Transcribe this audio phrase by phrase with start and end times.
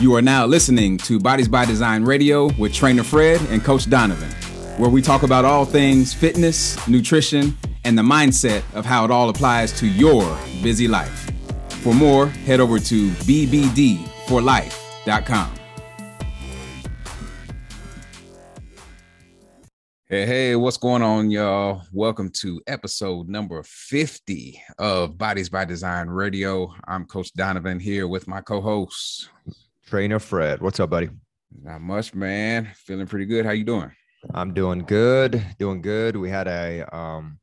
[0.00, 4.28] You are now listening to Bodies by Design Radio with Trainer Fred and Coach Donovan,
[4.76, 9.28] where we talk about all things fitness, nutrition, and the mindset of how it all
[9.28, 11.30] applies to your busy life.
[11.68, 15.54] For more, head over to bbdforlife.com.
[20.06, 21.82] Hey, hey, what's going on, y'all?
[21.92, 26.74] Welcome to episode number 50 of Bodies by Design Radio.
[26.88, 29.28] I'm Coach Donovan here with my co host
[29.94, 30.60] Trainer Fred.
[30.60, 31.08] What's up, buddy?
[31.62, 32.68] Not much, man.
[32.74, 33.46] Feeling pretty good.
[33.46, 33.92] How you doing?
[34.34, 35.40] I'm doing good.
[35.60, 36.16] Doing good.
[36.16, 37.38] We had a um,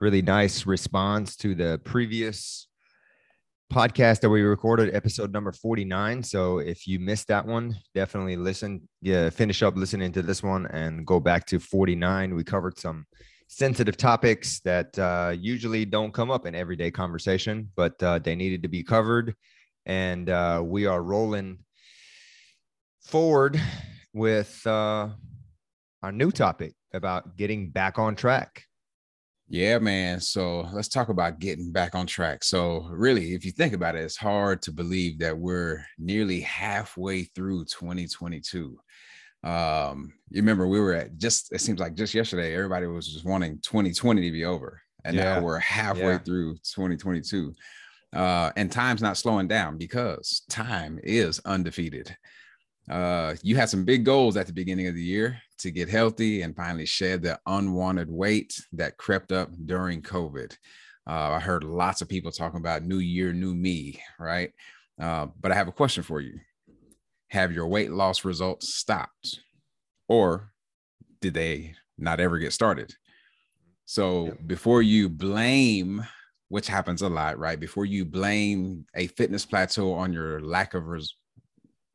[0.00, 2.66] really nice response to the previous
[3.72, 6.24] podcast that we recorded, episode number 49.
[6.24, 8.88] So if you missed that one, definitely listen.
[9.00, 12.34] Yeah, finish up listening to this one and go back to 49.
[12.34, 13.06] We covered some
[13.46, 18.64] sensitive topics that uh, usually don't come up in everyday conversation, but uh, they needed
[18.64, 19.36] to be covered.
[19.86, 21.58] And uh, we are rolling
[23.04, 23.60] forward
[24.12, 25.08] with uh,
[26.02, 28.64] our new topic about getting back on track.
[29.48, 30.20] Yeah, man.
[30.20, 32.42] So let's talk about getting back on track.
[32.42, 37.24] So, really, if you think about it, it's hard to believe that we're nearly halfway
[37.24, 38.78] through 2022.
[39.44, 43.26] Um, you remember we were at just, it seems like just yesterday, everybody was just
[43.26, 44.80] wanting 2020 to be over.
[45.04, 45.34] And yeah.
[45.34, 46.18] now we're halfway yeah.
[46.18, 47.54] through 2022.
[48.14, 52.16] Uh, and time's not slowing down because time is undefeated.
[52.88, 56.42] Uh, you had some big goals at the beginning of the year to get healthy
[56.42, 60.56] and finally shed the unwanted weight that crept up during COVID.
[61.06, 64.52] Uh, I heard lots of people talking about new year, new me, right?
[65.00, 66.38] Uh, but I have a question for you.
[67.28, 69.40] Have your weight loss results stopped
[70.08, 70.52] or
[71.20, 72.94] did they not ever get started?
[73.86, 76.06] So before you blame,
[76.48, 77.58] which happens a lot, right?
[77.58, 81.16] Before you blame a fitness plateau on your lack of res-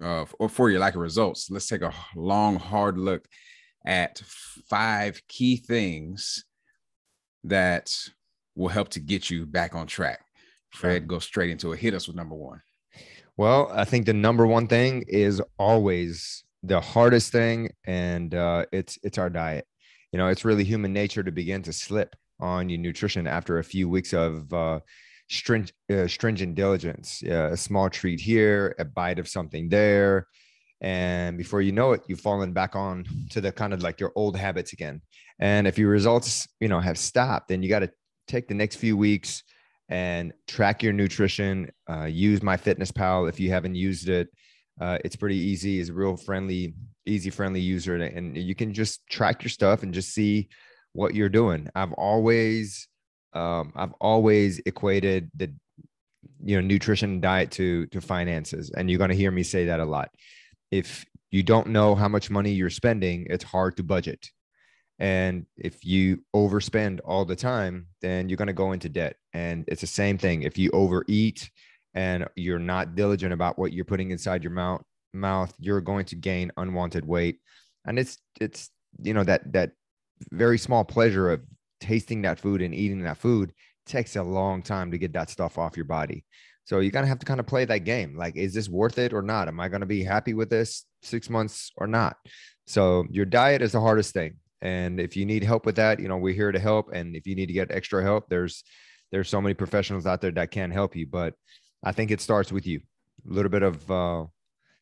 [0.01, 3.27] uh, or for your lack of results, let's take a long, hard look
[3.85, 4.21] at
[4.69, 6.43] five key things
[7.43, 7.93] that
[8.55, 10.19] will help to get you back on track.
[10.71, 11.79] Fred, go straight into it.
[11.79, 12.61] Hit us with number one.
[13.37, 18.99] Well, I think the number one thing is always the hardest thing, and uh, it's
[19.01, 19.65] it's our diet.
[20.11, 23.63] You know, it's really human nature to begin to slip on your nutrition after a
[23.63, 24.79] few weeks of uh,
[25.29, 27.21] stringent, uh, stringent diligence.
[27.23, 30.27] a small treat here, a bite of something there,
[30.81, 34.11] and before you know it, you've fallen back on to the kind of like your
[34.15, 35.01] old habits again.
[35.39, 37.91] And if your results, you know, have stopped, then you got to
[38.27, 39.43] take the next few weeks
[39.89, 41.71] and track your nutrition.
[41.89, 44.29] Uh, use MyFitnessPal if you haven't used it.
[44.79, 45.79] Uh, it's pretty easy.
[45.79, 46.73] It's a real friendly,
[47.05, 50.47] easy, friendly user, and you can just track your stuff and just see
[50.93, 51.69] what you're doing.
[51.75, 52.87] I've always
[53.33, 55.51] um, I've always equated the
[56.43, 59.79] you know nutrition diet to to finances, and you're going to hear me say that
[59.79, 60.09] a lot.
[60.71, 64.29] If you don't know how much money you're spending, it's hard to budget.
[64.99, 69.15] And if you overspend all the time, then you're going to go into debt.
[69.33, 70.43] And it's the same thing.
[70.43, 71.49] If you overeat
[71.93, 74.81] and you're not diligent about what you're putting inside your mouth,
[75.13, 77.39] mouth, you're going to gain unwanted weight.
[77.85, 78.69] And it's it's
[79.01, 79.71] you know that that
[80.31, 81.41] very small pleasure of
[81.79, 83.53] tasting that food and eating that food
[83.85, 86.25] takes a long time to get that stuff off your body.
[86.65, 88.15] So you're gonna have to kind of play that game.
[88.15, 89.47] Like, is this worth it or not?
[89.47, 92.17] Am I gonna be happy with this six months or not?
[92.67, 94.35] So your diet is the hardest thing.
[94.61, 96.91] And if you need help with that, you know, we're here to help.
[96.93, 98.63] And if you need to get extra help, there's
[99.11, 101.07] there's so many professionals out there that can help you.
[101.07, 101.33] But
[101.83, 102.81] I think it starts with you.
[103.29, 104.25] A little bit of uh,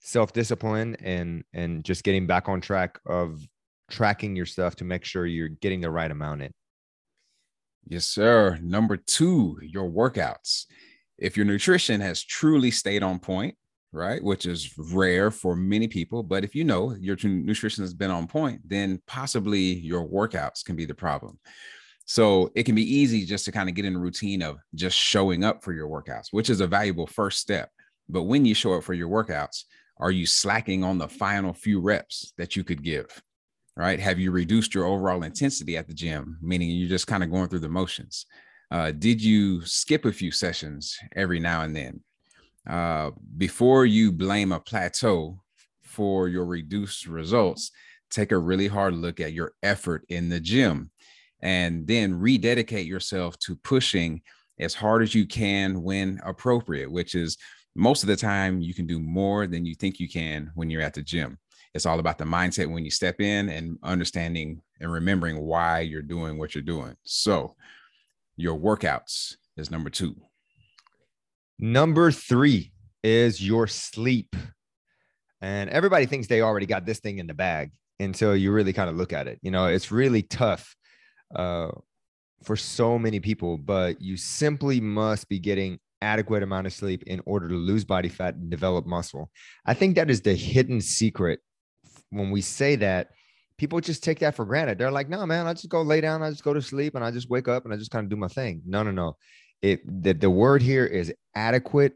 [0.02, 3.42] self-discipline and and just getting back on track of
[3.90, 6.52] tracking your stuff to make sure you're getting the right amount in.
[7.90, 8.58] Yes, sir.
[8.62, 10.66] Number two, your workouts.
[11.18, 13.56] If your nutrition has truly stayed on point,
[13.94, 18.12] right, which is rare for many people, but if you know your nutrition has been
[18.12, 21.40] on point, then possibly your workouts can be the problem.
[22.06, 24.98] So it can be easy just to kind of get in a routine of just
[24.98, 27.70] showing up for your workouts, which is a valuable first step.
[28.10, 29.64] But when you show up for your workouts,
[29.98, 33.08] are you slacking on the final few reps that you could give?
[33.78, 34.00] Right?
[34.00, 37.48] Have you reduced your overall intensity at the gym, meaning you're just kind of going
[37.48, 38.26] through the motions?
[38.72, 42.02] Uh, did you skip a few sessions every now and then?
[42.68, 45.40] Uh, before you blame a plateau
[45.84, 47.72] for your reduced results,
[48.10, 50.90] take a really hard look at your effort in the gym
[51.42, 54.22] and then rededicate yourself to pushing
[54.60, 57.38] as hard as you can when appropriate, which is
[57.76, 60.82] most of the time you can do more than you think you can when you're
[60.82, 61.38] at the gym.
[61.78, 66.02] It's all about the mindset when you step in and understanding and remembering why you're
[66.02, 66.96] doing what you're doing.
[67.04, 67.56] So,
[68.36, 70.16] your workouts is number two.
[71.60, 72.72] Number three
[73.04, 74.36] is your sleep.
[75.42, 78.90] And everybody thinks they already got this thing in the bag until you really kind
[78.90, 79.40] of look at it.
[79.42, 80.76] You know, it's really tough
[81.36, 81.70] uh,
[82.44, 87.22] for so many people, but you simply must be getting adequate amount of sleep in
[87.26, 89.32] order to lose body fat and develop muscle.
[89.66, 91.40] I think that is the hidden secret.
[92.10, 93.10] When we say that,
[93.58, 94.78] people just take that for granted.
[94.78, 97.04] They're like, no, man, I just go lay down, I just go to sleep, and
[97.04, 98.62] I just wake up and I just kind of do my thing.
[98.66, 99.18] No, no, no.
[99.62, 101.94] It the, the word here is adequate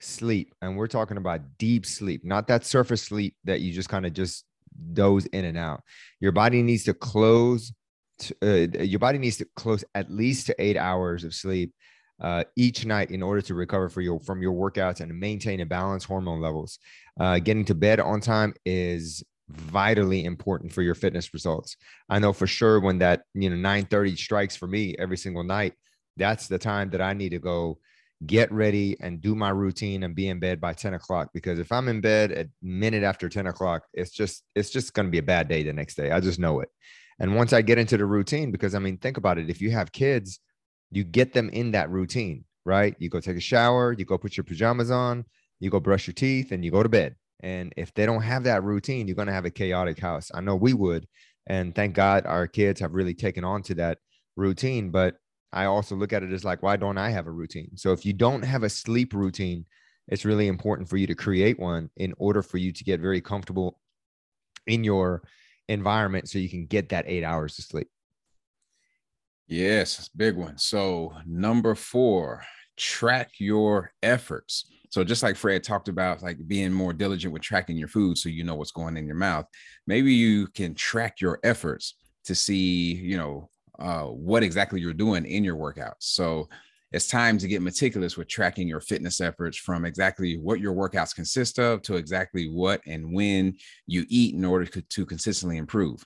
[0.00, 0.54] sleep.
[0.60, 4.12] And we're talking about deep sleep, not that surface sleep that you just kind of
[4.12, 4.44] just
[4.92, 5.82] doze in and out.
[6.20, 7.72] Your body needs to close
[8.18, 11.72] to, uh, your body needs to close at least to eight hours of sleep
[12.20, 15.66] uh, each night in order to recover for your from your workouts and maintain a
[15.66, 16.78] balanced hormone levels.
[17.18, 21.76] Uh, getting to bed on time is vitally important for your fitness results.
[22.08, 25.74] I know for sure when that you know 9:30 strikes for me every single night,
[26.16, 27.78] that's the time that I need to go
[28.26, 31.70] get ready and do my routine and be in bed by 10 o'clock because if
[31.70, 35.22] i'm in bed at minute after 10 o'clock it's just it's just to be a
[35.22, 36.70] bad day the next day i just know it
[37.18, 39.48] and once I get into the routine, because I mean, think about it.
[39.48, 40.40] If you have kids,
[40.90, 42.94] you get them in that routine, right?
[42.98, 45.24] You go take a shower, you go put your pajamas on,
[45.58, 47.16] you go brush your teeth, and you go to bed.
[47.40, 50.30] And if they don't have that routine, you're going to have a chaotic house.
[50.34, 51.06] I know we would.
[51.46, 53.98] And thank God our kids have really taken on to that
[54.36, 54.90] routine.
[54.90, 55.16] But
[55.52, 57.76] I also look at it as like, why don't I have a routine?
[57.76, 59.64] So if you don't have a sleep routine,
[60.08, 63.20] it's really important for you to create one in order for you to get very
[63.20, 63.78] comfortable
[64.66, 65.22] in your
[65.68, 67.88] environment so you can get that eight hours of sleep.
[69.48, 70.58] Yes, big one.
[70.58, 72.44] So, number four,
[72.76, 74.66] track your efforts.
[74.90, 78.28] So, just like Fred talked about, like being more diligent with tracking your food so
[78.28, 79.46] you know what's going in your mouth,
[79.86, 81.94] maybe you can track your efforts
[82.24, 85.94] to see, you know, uh, what exactly you're doing in your workouts.
[86.00, 86.48] So,
[86.92, 91.14] it's time to get meticulous with tracking your fitness efforts from exactly what your workouts
[91.14, 93.54] consist of to exactly what and when
[93.86, 96.04] you eat in order to consistently improve.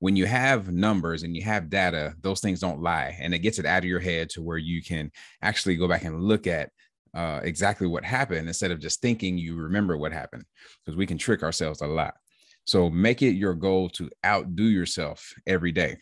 [0.00, 3.58] When you have numbers and you have data, those things don't lie and it gets
[3.58, 5.10] it out of your head to where you can
[5.42, 6.70] actually go back and look at
[7.14, 10.44] uh, exactly what happened instead of just thinking you remember what happened
[10.84, 12.14] because we can trick ourselves a lot.
[12.64, 15.96] So make it your goal to outdo yourself every day.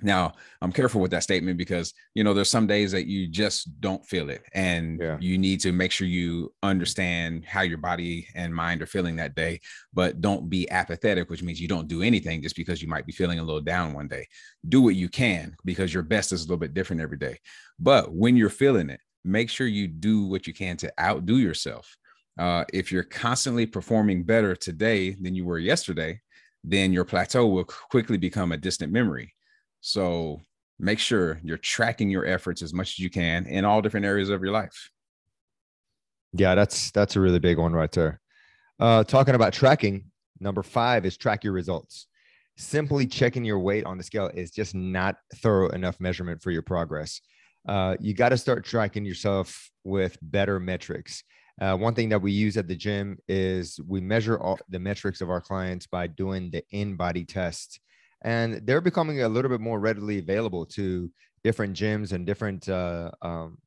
[0.00, 3.80] Now, I'm careful with that statement because you know there's some days that you just
[3.80, 5.16] don't feel it, and yeah.
[5.20, 9.34] you need to make sure you understand how your body and mind are feeling that
[9.34, 9.60] day.
[9.92, 13.12] But don't be apathetic, which means you don't do anything just because you might be
[13.12, 14.28] feeling a little down one day.
[14.68, 17.38] Do what you can because your best is a little bit different every day.
[17.80, 21.96] But when you're feeling it, make sure you do what you can to outdo yourself.
[22.38, 26.20] Uh, if you're constantly performing better today than you were yesterday,
[26.62, 29.34] then your plateau will quickly become a distant memory
[29.80, 30.40] so
[30.78, 34.28] make sure you're tracking your efforts as much as you can in all different areas
[34.28, 34.90] of your life.
[36.32, 38.20] Yeah, that's that's a really big one right there.
[38.78, 40.04] Uh, talking about tracking,
[40.40, 42.06] number five is track your results.
[42.56, 46.62] Simply checking your weight on the scale is just not thorough enough measurement for your
[46.62, 47.20] progress.
[47.66, 51.22] Uh, you got to start tracking yourself with better metrics.
[51.60, 55.20] Uh, one thing that we use at the gym is we measure all the metrics
[55.20, 57.80] of our clients by doing the InBody test
[58.22, 61.10] and they're becoming a little bit more readily available to
[61.44, 63.58] different gyms and different uh, um,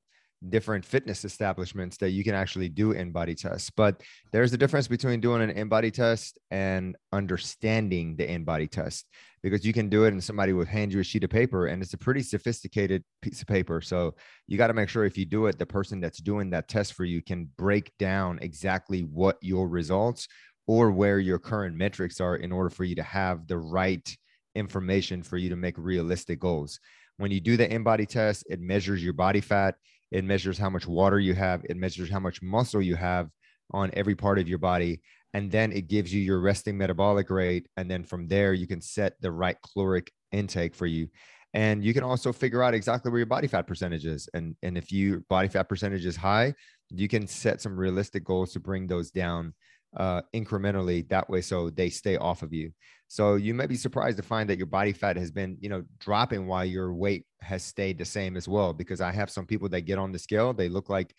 [0.50, 3.70] different fitness establishments that you can actually do InBody tests.
[3.70, 4.02] But
[4.32, 9.08] there's a difference between doing an InBody test and understanding the InBody test
[9.44, 11.82] because you can do it and somebody will hand you a sheet of paper and
[11.82, 13.82] it's a pretty sophisticated piece of paper.
[13.82, 14.16] So
[14.48, 16.94] you got to make sure if you do it, the person that's doing that test
[16.94, 20.28] for you can break down exactly what your results
[20.68, 24.18] or where your current metrics are in order for you to have the right
[24.56, 26.80] information for you to make realistic goals.
[27.18, 29.76] When you do the InBody test, it measures your body fat,
[30.12, 33.30] it measures how much water you have, it measures how much muscle you have
[33.72, 35.02] on every part of your body.
[35.34, 37.68] And then it gives you your resting metabolic rate.
[37.78, 41.08] And then from there, you can set the right caloric intake for you.
[41.54, 44.30] And you can also figure out exactly where your body fat percentage is.
[44.34, 46.54] And, and if your body fat percentage is high,
[46.90, 49.54] you can set some realistic goals to bring those down
[49.98, 52.72] uh, incrementally that way so they stay off of you.
[53.08, 55.84] So you may be surprised to find that your body fat has been, you know,
[56.00, 58.72] dropping while your weight has stayed the same as well.
[58.72, 61.14] Because I have some people that get on the scale, they look like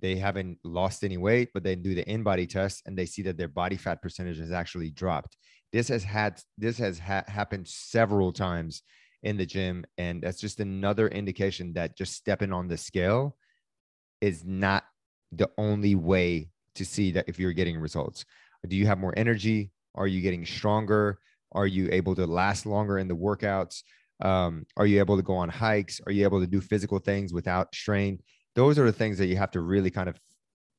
[0.00, 3.38] they haven't lost any weight, but they do the InBody test and they see that
[3.38, 5.36] their body fat percentage has actually dropped.
[5.72, 8.82] This has had this has ha- happened several times
[9.22, 13.36] in the gym, and that's just another indication that just stepping on the scale
[14.20, 14.84] is not
[15.32, 18.24] the only way to see that if you're getting results.
[18.66, 19.70] Do you have more energy?
[19.94, 21.18] Are you getting stronger?
[21.52, 23.82] Are you able to last longer in the workouts?
[24.20, 26.00] Um, are you able to go on hikes?
[26.06, 28.20] Are you able to do physical things without strain?
[28.54, 30.18] Those are the things that you have to really kind of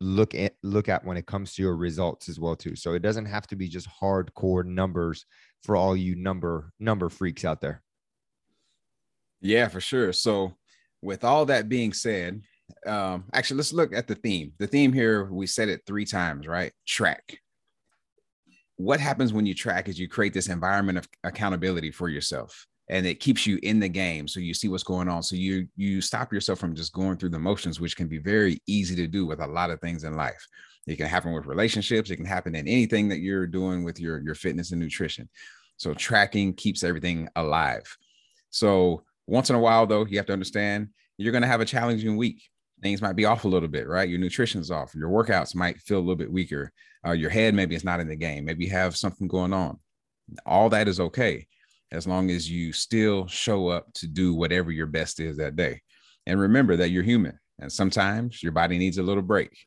[0.02, 2.76] look at look at when it comes to your results as well too.
[2.76, 5.26] So it doesn't have to be just hardcore numbers
[5.64, 7.82] for all you number number freaks out there.
[9.42, 10.14] Yeah, for sure.
[10.14, 10.54] So
[11.02, 12.42] with all that being said,
[12.86, 14.54] um, actually let's look at the theme.
[14.58, 16.72] The theme here, we said it three times, right?
[16.88, 17.40] Track.
[18.78, 23.06] What happens when you track is you create this environment of accountability for yourself and
[23.06, 26.02] it keeps you in the game so you see what's going on so you you
[26.02, 29.26] stop yourself from just going through the motions which can be very easy to do
[29.26, 30.46] with a lot of things in life
[30.88, 34.20] it can happen with relationships it can happen in anything that you're doing with your
[34.22, 35.30] your fitness and nutrition
[35.78, 37.84] so tracking keeps everything alive
[38.50, 41.66] so once in a while though you have to understand you're going to have a
[41.66, 42.50] challenging week
[42.82, 45.98] things might be off a little bit right your nutrition's off your workouts might feel
[45.98, 46.72] a little bit weaker
[47.06, 49.78] uh, your head maybe it's not in the game maybe you have something going on
[50.46, 51.46] all that is okay
[51.92, 55.82] as long as you still show up to do whatever your best is that day.
[56.26, 59.58] And remember that you're human and sometimes your body needs a little break.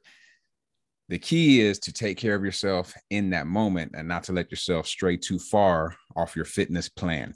[1.09, 4.50] The key is to take care of yourself in that moment and not to let
[4.50, 7.35] yourself stray too far off your fitness plan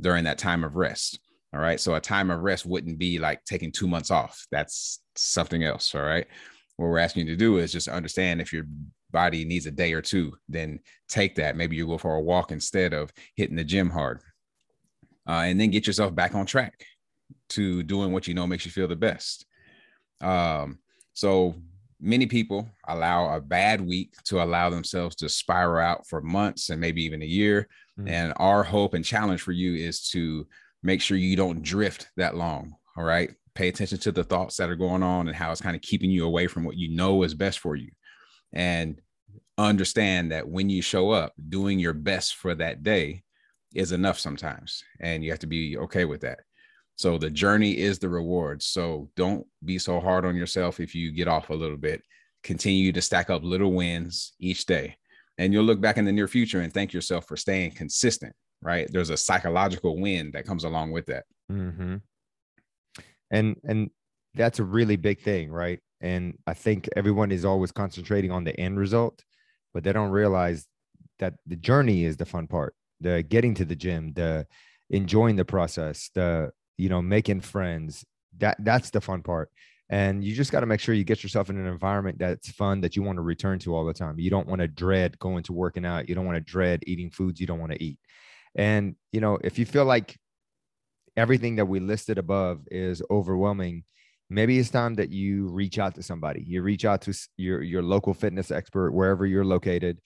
[0.00, 1.18] during that time of rest.
[1.52, 1.80] All right.
[1.80, 4.46] So a time of rest wouldn't be like taking two months off.
[4.52, 5.94] That's something else.
[5.94, 6.26] All right.
[6.76, 8.64] What we're asking you to do is just understand if your
[9.10, 11.56] body needs a day or two, then take that.
[11.56, 14.20] Maybe you go for a walk instead of hitting the gym hard.
[15.28, 16.84] Uh, and then get yourself back on track
[17.50, 19.44] to doing what you know makes you feel the best.
[20.20, 20.78] Um,
[21.14, 21.54] so
[22.00, 26.80] many people allow a bad week to allow themselves to spiral out for months and
[26.80, 27.68] maybe even a year.
[27.98, 28.08] Mm-hmm.
[28.08, 30.46] And our hope and challenge for you is to
[30.82, 32.74] make sure you don't drift that long.
[32.96, 33.30] All right.
[33.54, 36.10] Pay attention to the thoughts that are going on and how it's kind of keeping
[36.10, 37.90] you away from what you know is best for you.
[38.52, 39.00] And
[39.58, 43.22] understand that when you show up doing your best for that day
[43.74, 46.40] is enough sometimes and you have to be okay with that.
[46.96, 48.62] So the journey is the reward.
[48.62, 52.02] So don't be so hard on yourself if you get off a little bit.
[52.42, 54.96] Continue to stack up little wins each day.
[55.38, 58.88] And you'll look back in the near future and thank yourself for staying consistent right
[58.92, 61.96] there's a psychological win that comes along with that mm-hmm.
[63.30, 63.90] and and
[64.34, 68.58] that's a really big thing right and I think everyone is always concentrating on the
[68.58, 69.22] end result,
[69.74, 70.66] but they don't realize
[71.18, 72.74] that the journey is the fun part.
[73.00, 74.46] The getting to the gym, the
[74.88, 78.04] enjoying the process, the you know making friends.
[78.38, 79.50] That that's the fun part.
[79.90, 82.80] And you just got to make sure you get yourself in an environment that's fun
[82.82, 84.20] that you want to return to all the time.
[84.20, 86.08] You don't want to dread going to working out.
[86.08, 87.98] You don't want to dread eating foods you don't want to eat.
[88.54, 90.16] And you know, if you feel like
[91.16, 93.84] everything that we listed above is overwhelming,
[94.28, 96.44] maybe it's time that you reach out to somebody.
[96.46, 100.00] You reach out to your your local fitness expert wherever you're located,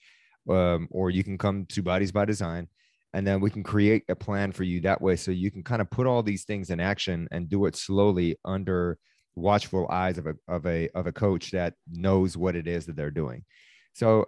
[0.49, 2.67] um, or you can come to Bodies by Design,
[3.13, 5.81] and then we can create a plan for you that way, so you can kind
[5.81, 8.97] of put all these things in action and do it slowly under
[9.35, 12.95] watchful eyes of a of a of a coach that knows what it is that
[12.95, 13.43] they're doing.
[13.93, 14.25] So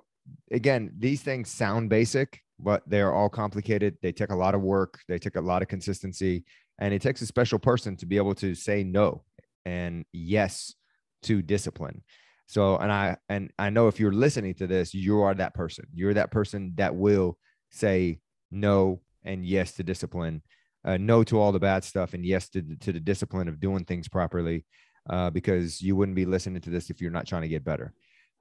[0.51, 3.97] again, these things sound basic, but they're all complicated.
[4.01, 4.99] They take a lot of work.
[5.07, 6.45] They take a lot of consistency.
[6.79, 9.23] And it takes a special person to be able to say no
[9.65, 10.75] and yes
[11.23, 12.03] to discipline.
[12.45, 15.85] So, and I and I know if you're listening to this, you are that person.
[15.93, 17.37] You're that person that will
[17.71, 18.19] say
[18.51, 20.41] no and yes to discipline,
[20.85, 23.83] uh, no to all the bad stuff, and yes to to the discipline of doing
[23.83, 24.65] things properly.
[25.09, 27.93] Uh, because you wouldn't be listening to this if you're not trying to get better.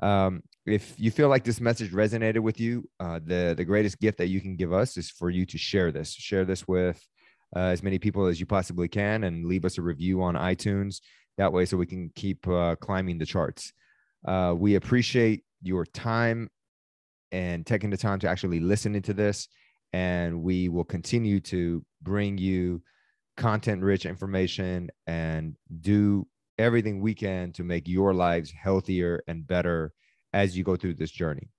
[0.03, 4.19] Um, if you feel like this message resonated with you, uh, the the greatest gift
[4.19, 6.13] that you can give us is for you to share this.
[6.13, 7.01] Share this with
[7.55, 11.01] uh, as many people as you possibly can and leave us a review on iTunes.
[11.39, 13.73] That way, so we can keep uh, climbing the charts.
[14.27, 16.51] Uh, we appreciate your time
[17.33, 19.49] and taking the time to actually listen into this.
[19.93, 22.83] And we will continue to bring you
[23.37, 26.27] content rich information and do
[26.59, 29.93] everything we can to make your lives healthier and better
[30.33, 31.51] as you go through this journey.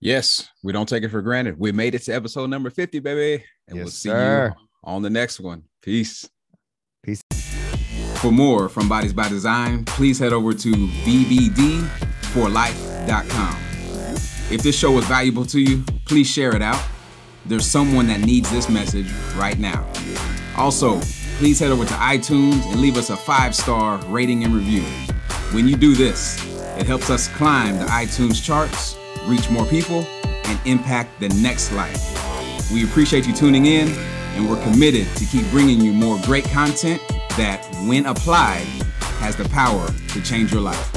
[0.00, 1.58] Yes, we don't take it for granted.
[1.58, 3.44] We made it to episode number 50, baby.
[3.68, 4.54] And yes, we'll see sir.
[4.54, 5.64] you on the next one.
[5.82, 6.28] Peace.
[7.02, 7.22] Peace.
[8.16, 13.56] For more from Bodies by Design, please head over to bbd4life.com.
[14.50, 16.82] If this show was valuable to you, please share it out.
[17.46, 19.90] There's someone that needs this message right now.
[20.56, 21.00] Also,
[21.38, 24.82] please head over to iTunes and leave us a five star rating and review.
[25.52, 26.44] When you do this,
[26.78, 32.00] it helps us climb the iTunes charts reach more people, and impact the next life.
[32.72, 33.88] We appreciate you tuning in,
[34.34, 37.00] and we're committed to keep bringing you more great content
[37.36, 38.66] that, when applied,
[39.20, 40.93] has the power to change your life.